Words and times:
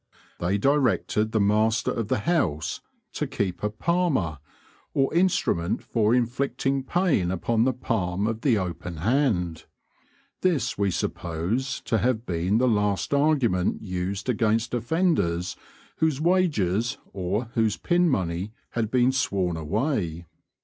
They 0.39 0.57
directed 0.57 1.31
the 1.31 1.39
master 1.39 1.91
of 1.91 2.07
the 2.07 2.21
house 2.21 2.81
to 3.13 3.27
keep 3.27 3.61
a 3.61 3.69
"palmer," 3.69 4.39
or 4.95 5.13
instrument 5.13 5.83
for 5.83 6.15
inflicting 6.15 6.81
pain 6.83 7.29
upon 7.29 7.65
the 7.65 7.73
palm 7.73 8.25
of 8.25 8.41
the 8.41 8.57
open 8.57 8.97
hand. 8.97 9.65
This 10.41 10.75
we 10.75 10.89
suppose 10.89 11.81
to 11.81 11.99
have 11.99 12.25
been 12.25 12.57
the 12.57 12.67
last 12.67 13.13
argument 13.13 13.83
used 13.83 14.27
against 14.27 14.73
offenders 14.73 15.55
whose 15.97 16.19
wages 16.19 16.97
or 17.13 17.51
whose 17.53 17.77
pin 17.77 18.09
money 18.09 18.53
had 18.71 18.89
been 18.89 19.11
sworn 19.11 19.55
away. 19.55 20.25